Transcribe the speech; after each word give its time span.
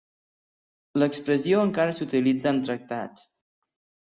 L'expressió 1.01 1.59
encara 1.67 1.93
s'utilitza 1.99 2.55
en 2.57 2.63
tractats. 2.71 3.29